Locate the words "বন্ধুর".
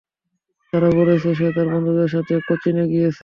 1.73-2.11